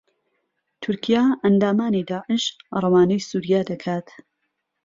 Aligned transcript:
تورکیا 0.81 1.23
ئهندامانی 1.45 2.03
داعش 2.09 2.43
رهوانهی 2.83 3.25
سووریا 3.29 3.61
دهکات 3.69 4.07